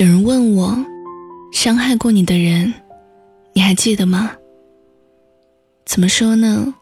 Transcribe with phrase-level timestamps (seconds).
[0.00, 0.74] 有人问我，
[1.52, 2.72] 伤害过你的人，
[3.52, 4.30] 你还记得吗？
[5.84, 6.72] 怎么说呢？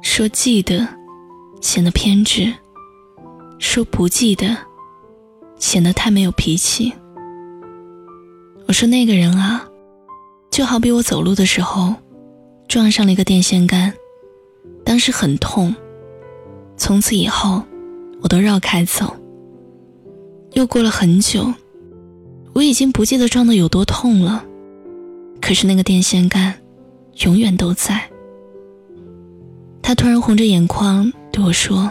[0.00, 0.88] 说记得，
[1.60, 2.50] 显得偏执；
[3.58, 4.56] 说不记得，
[5.58, 6.90] 显得太没有脾气。
[8.66, 9.68] 我说那个人啊，
[10.50, 11.94] 就好比我走路的时候，
[12.68, 13.92] 撞上了一个电线杆，
[14.82, 15.76] 当时很痛，
[16.78, 17.62] 从此以后，
[18.22, 19.14] 我都绕开走。
[20.52, 21.52] 又过了很久。
[22.56, 24.42] 我已经不记得撞的有多痛了，
[25.42, 26.54] 可是那个电线杆
[27.16, 28.00] 永远都在。
[29.82, 31.90] 他突然红着眼眶对我说：“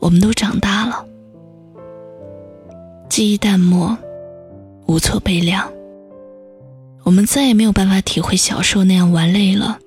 [0.00, 1.06] 我们都长大了，
[3.08, 3.96] 记忆淡漠，
[4.86, 5.66] 无措悲凉。
[7.02, 9.78] 我们再也没有办法体会小时候那样玩累了，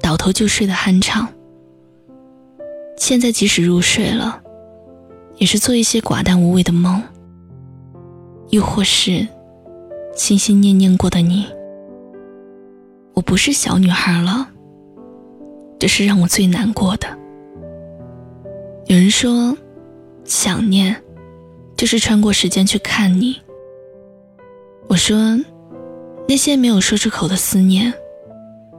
[0.00, 1.28] 倒头就睡的酣畅。
[2.96, 4.40] 现在即使入睡了，
[5.36, 7.02] 也是做一些寡淡无味的梦。”
[8.50, 9.26] 又或是
[10.14, 11.46] 心心念念过的你，
[13.14, 14.48] 我不是小女孩了，
[15.78, 17.06] 这是让我最难过的。
[18.86, 19.56] 有人说，
[20.24, 20.94] 想念
[21.76, 23.36] 就是穿过时间去看你。
[24.88, 25.38] 我说，
[26.28, 27.92] 那些没有说出口的思念，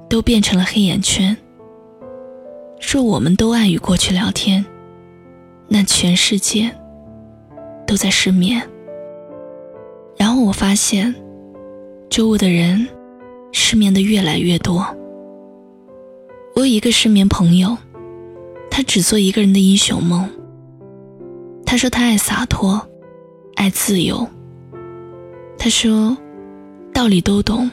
[0.09, 1.35] 都变成了黑眼圈。
[2.81, 4.65] 若我们都爱与过去聊天，
[5.69, 6.69] 那全世界
[7.87, 8.61] 都在失眠。
[10.41, 11.13] 我发现，
[12.09, 12.87] 周围的人
[13.51, 14.85] 失眠的越来越多。
[16.55, 17.77] 我有一个失眠朋友，
[18.69, 20.29] 他只做一个人的英雄梦。
[21.65, 22.85] 他说他爱洒脱，
[23.55, 24.27] 爱自由。
[25.57, 26.17] 他说，
[26.93, 27.69] 道理都懂，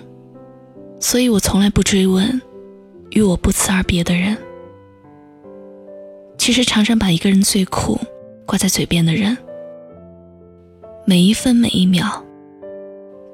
[1.01, 2.41] 所以我从来不追问
[3.11, 4.37] 与我不辞而别的人。
[6.37, 7.99] 其实常常把一个人最苦
[8.47, 9.37] 挂在嘴边的人，
[11.05, 12.25] 每一分每一秒。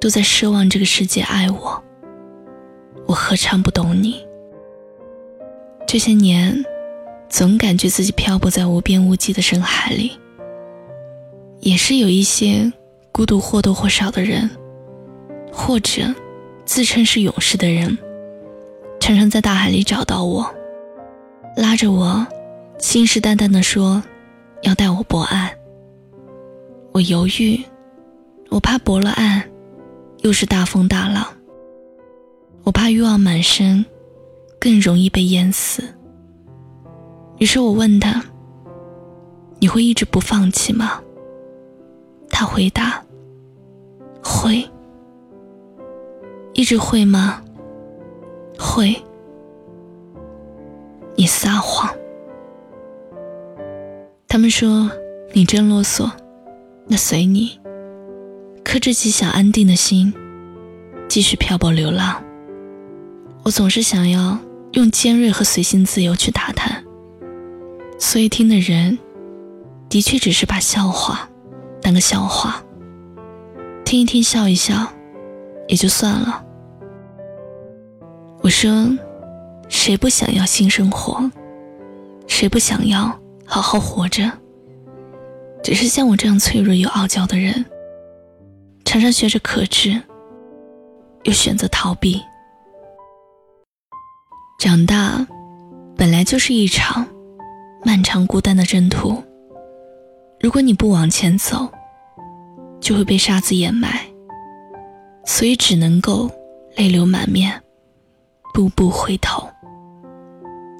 [0.04, 1.82] 都在奢望这个世界爱我，
[3.06, 4.22] 我何尝不懂你？
[5.86, 6.62] 这些年，
[7.30, 10.12] 总感觉自己漂泊在无边无际的深海里。
[11.60, 12.70] 也是有一些
[13.12, 14.50] 孤独或多或少的人，
[15.50, 16.14] 或者
[16.66, 17.96] 自称是勇士的人，
[19.00, 20.54] 常常在大海里找到我，
[21.56, 22.26] 拉着我，
[22.76, 24.02] 信誓旦旦地说
[24.64, 25.50] 要带我泊岸。
[26.92, 27.58] 我犹豫，
[28.50, 29.42] 我怕泊了岸。
[30.24, 31.22] 又是大风大浪，
[32.62, 33.84] 我怕欲望满身，
[34.58, 35.84] 更容易被淹死。
[37.36, 38.24] 于是我问他
[39.60, 40.98] ：“你会一直不放弃吗？”
[42.32, 43.04] 他回答
[44.24, 44.66] ：“会。”
[46.54, 47.42] 一直会吗？
[48.58, 48.96] 会。
[51.16, 51.94] 你撒谎。
[54.26, 54.90] 他们说
[55.34, 56.10] 你真啰嗦，
[56.86, 57.60] 那随你。
[58.74, 60.12] 克制起想安定的心，
[61.08, 62.20] 继续漂泊流浪。
[63.44, 64.36] 我总是想要
[64.72, 66.82] 用尖锐和随心自由去打探，
[68.00, 68.98] 所以听的人
[69.88, 71.28] 的确只是把笑话
[71.80, 72.64] 当个笑话，
[73.84, 74.92] 听一听笑一笑
[75.68, 76.44] 也就算了。
[78.42, 78.88] 我说，
[79.68, 81.30] 谁不想要新生活？
[82.26, 84.28] 谁不想要好好活着？
[85.62, 87.64] 只是像我这样脆弱又傲娇的人。
[88.94, 90.00] 常常学着克制，
[91.24, 92.22] 又选择逃避。
[94.56, 95.26] 长大，
[95.96, 97.04] 本来就是一场
[97.84, 99.20] 漫长孤单的征途。
[100.38, 101.68] 如果你不往前走，
[102.78, 104.00] 就会被沙子掩埋。
[105.26, 106.30] 所以只能够
[106.76, 107.60] 泪流满面，
[108.52, 109.44] 步步回头。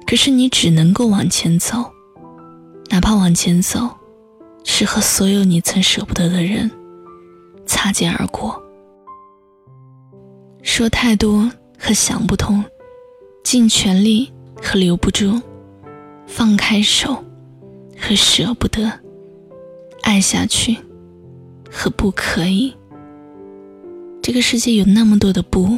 [0.07, 1.91] 可是你只能够往前走，
[2.89, 3.89] 哪怕往前走，
[4.63, 6.71] 是和所有你曾舍不得的人。
[7.65, 8.61] 擦肩而过，
[10.61, 12.63] 说太多和想不通，
[13.43, 14.31] 尽全力
[14.61, 15.41] 和留不住，
[16.27, 17.23] 放开手
[17.99, 18.91] 和舍不得，
[20.03, 20.77] 爱下去
[21.71, 22.73] 和不可以。
[24.21, 25.77] 这个世界有那么多的不，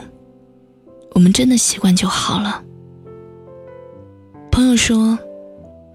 [1.14, 2.64] 我们真的习惯就好了。
[4.52, 5.18] 朋友说，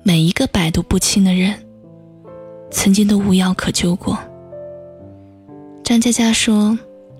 [0.02, 1.54] 每一个百毒不侵的人，
[2.70, 4.18] 曾经都无药可救过。
[5.92, 6.78] 张佳佳说：“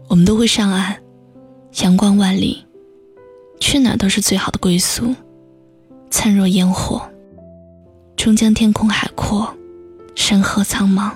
[0.09, 0.97] 我们都会上岸，
[1.83, 2.65] 阳光万里，
[3.61, 5.15] 去哪都是最好的归宿。
[6.11, 7.03] 灿若烟火，
[8.17, 9.55] 终将天空海阔，
[10.15, 11.13] 山河苍茫。”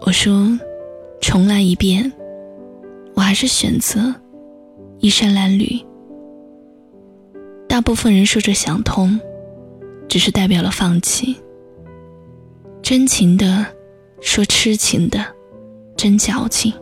[0.00, 0.58] 我说
[1.20, 2.10] ：“重来一遍，
[3.12, 4.14] 我还是选择
[5.00, 5.84] 衣衫褴褛。”
[7.68, 9.20] 大部分人说着想通，
[10.08, 11.36] 只是代表了放弃。
[12.80, 13.66] 真情的
[14.22, 15.22] 说痴情的。
[16.00, 16.72] 真矫情。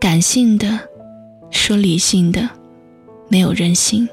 [0.00, 0.80] 感性的
[1.50, 2.48] 说理性的，
[3.28, 4.08] 没有人性；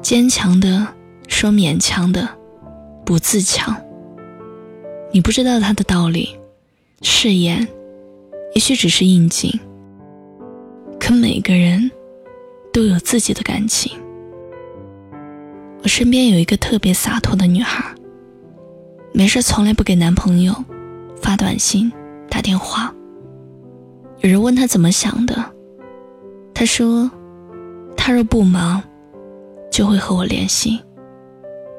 [0.00, 0.88] 坚强的
[1.26, 2.26] 说勉强的，
[3.04, 3.76] 不自强。
[5.12, 6.38] 你不知道他的道理，
[7.02, 7.68] 誓言
[8.54, 9.52] 也许只是应景。
[10.98, 11.90] 可每个人
[12.72, 13.92] 都有自己的感情。
[15.82, 17.94] 我身边有一个特别洒脱的女孩，
[19.12, 20.54] 没事从来不给男朋友
[21.20, 21.92] 发短信、
[22.38, 22.94] 打电话。
[24.20, 25.44] 有人问他怎么想的，
[26.54, 27.10] 他说
[27.98, 28.80] ：“他若不忙，
[29.72, 30.78] 就会和我联系；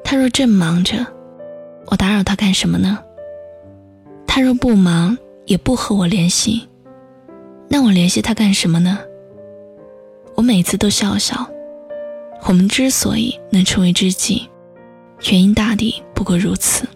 [0.04, 1.06] 他若正忙着，
[1.86, 2.98] 我打扰他干什么呢？
[4.26, 5.16] 他若不忙，
[5.46, 6.68] 也不和我联系，
[7.66, 8.98] 那我联系他干什么呢？”
[10.36, 11.48] 我每次都笑笑，
[12.46, 14.46] 我们之所以能成为知己，
[15.30, 16.86] 原因大抵不过如此。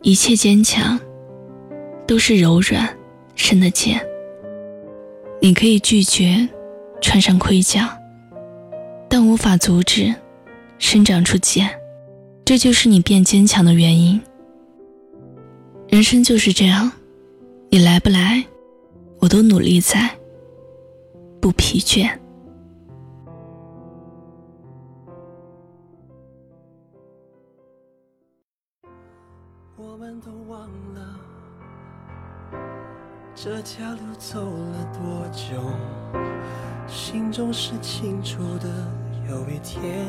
[0.00, 0.98] 一切坚强，
[2.06, 2.88] 都是柔软
[3.34, 4.00] 生的茧。
[5.40, 6.48] 你可以拒绝
[7.00, 7.98] 穿上盔甲，
[9.08, 10.14] 但无法阻止
[10.78, 11.68] 生长出茧，
[12.44, 14.20] 这就是你变坚强的原因。
[15.88, 16.90] 人生就是这样，
[17.70, 18.44] 你来不来，
[19.18, 20.10] 我都努力在。
[21.40, 22.10] 不疲倦。
[33.48, 35.54] 这条路走了多久，
[36.88, 38.68] 心中是清楚的。
[39.30, 40.04] 有一天，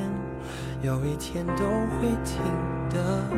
[0.81, 2.42] 有一天都会停
[2.89, 3.30] 的。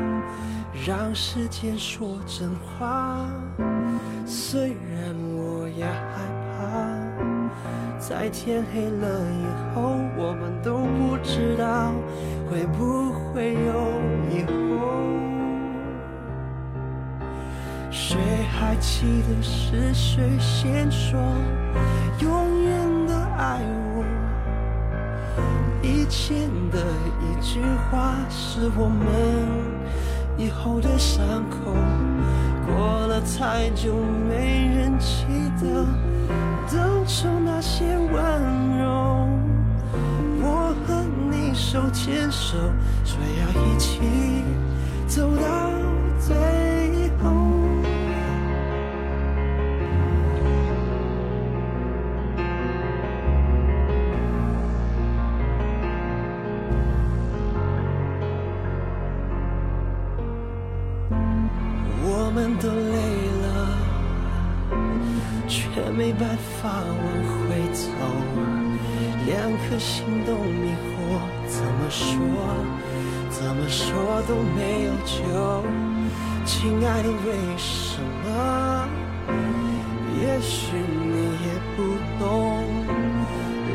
[0.88, 3.30] 让时间说真话，
[4.25, 5.92] 虽然我也害
[6.56, 8.00] 怕。
[8.00, 11.92] 在天黑了以后，我们都不知道
[12.50, 13.74] 会不会有
[14.31, 15.19] 以后。
[17.91, 18.18] 谁
[18.51, 21.19] 还记得是谁先说
[22.19, 23.59] 永远的爱
[23.95, 24.06] 我？
[25.81, 26.80] 以前的
[27.19, 29.07] 一句话是我们
[30.38, 31.74] 以后的伤口，
[32.68, 33.95] 过了太久
[34.27, 35.25] 没人记
[35.59, 35.86] 得。
[36.71, 38.13] 当初那些温
[38.77, 39.27] 柔，
[40.41, 42.56] 我和你手牵手，
[43.03, 44.00] 说要一起
[45.07, 45.71] 走到
[46.19, 46.36] 最
[65.79, 66.27] 却没办
[66.61, 67.07] 法往
[67.39, 67.87] 回走，
[69.25, 70.91] 两颗心都迷惑，
[71.47, 72.19] 怎么说，
[73.29, 75.63] 怎么说都没有救。
[76.45, 78.89] 亲爱的，为什么？
[80.21, 81.15] 也许你
[81.45, 81.47] 也
[81.77, 81.77] 不
[82.19, 82.27] 懂，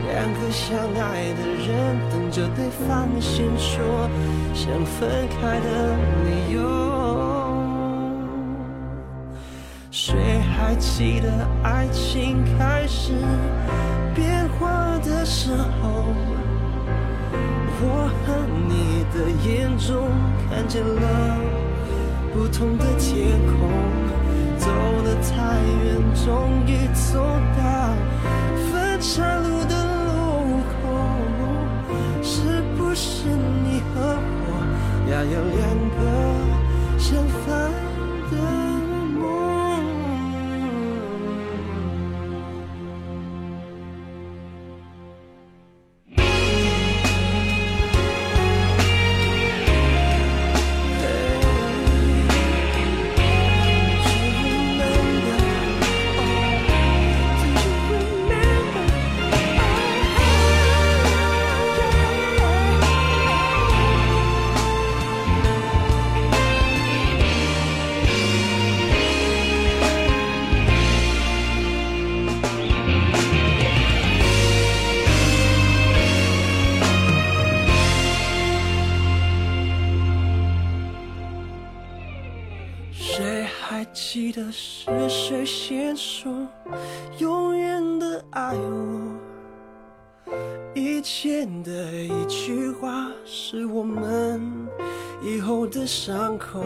[0.07, 4.11] 两个相爱的人等着对方先说
[4.53, 5.97] 想分开的
[6.27, 7.34] 理由。
[10.67, 11.29] 还记得
[11.63, 13.13] 爱情开始
[14.15, 16.07] 变化的时候？
[17.83, 18.33] 我和
[18.67, 19.17] 你的
[19.47, 20.09] 眼中
[20.49, 21.39] 看见了
[22.33, 23.69] 不同的天空，
[24.57, 24.71] 走
[25.05, 26.25] 得太远，终
[26.67, 27.21] 于走
[27.59, 27.63] 到
[28.73, 30.73] 分岔路的路口。
[32.23, 34.17] 是不是你和
[34.47, 34.49] 我
[35.13, 35.63] 要有两
[35.99, 36.01] 个
[84.35, 86.33] 的是谁先说
[87.19, 89.17] 永远的爱我？
[90.75, 94.43] 以前的一句话是我们
[95.23, 96.65] 以后的伤口。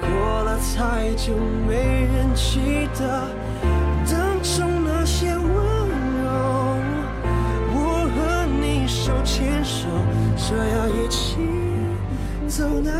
[0.00, 0.08] 过
[0.44, 1.34] 了太久，
[1.66, 3.28] 没人记得
[4.08, 6.78] 当初那些温柔。
[7.74, 9.88] 我和你手牵手，
[10.36, 11.36] 说要一起
[12.46, 12.92] 走到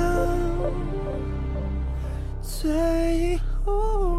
[2.42, 3.38] 最。
[3.68, 4.15] Ooh.